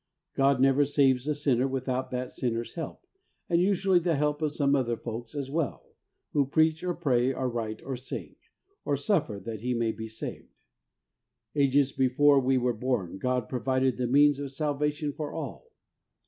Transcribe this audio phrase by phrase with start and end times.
[0.35, 3.05] God never saves a sinner without that sinner's help,
[3.47, 5.93] and usually the help of some other folks as well,
[6.33, 8.35] who preach or pray, or write or sing,
[8.83, 10.55] or suffer that he may be saved.
[11.53, 15.69] Ages before we were born God provided the means of Salvation for all.